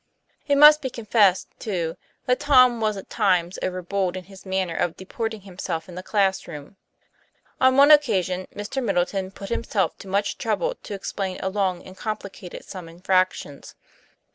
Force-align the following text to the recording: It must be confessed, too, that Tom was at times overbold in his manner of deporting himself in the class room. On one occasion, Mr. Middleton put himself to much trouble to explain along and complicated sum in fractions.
It 0.47 0.55
must 0.57 0.81
be 0.81 0.89
confessed, 0.89 1.49
too, 1.59 1.95
that 2.25 2.39
Tom 2.39 2.81
was 2.81 2.97
at 2.97 3.07
times 3.07 3.59
overbold 3.61 4.17
in 4.17 4.23
his 4.23 4.47
manner 4.47 4.75
of 4.75 4.97
deporting 4.97 5.41
himself 5.41 5.87
in 5.87 5.93
the 5.93 6.01
class 6.01 6.47
room. 6.47 6.75
On 7.59 7.77
one 7.77 7.91
occasion, 7.91 8.47
Mr. 8.55 8.83
Middleton 8.83 9.29
put 9.29 9.49
himself 9.49 9.95
to 9.99 10.07
much 10.07 10.39
trouble 10.39 10.73
to 10.81 10.95
explain 10.95 11.39
along 11.39 11.83
and 11.83 11.95
complicated 11.95 12.65
sum 12.65 12.89
in 12.89 12.99
fractions. 12.99 13.75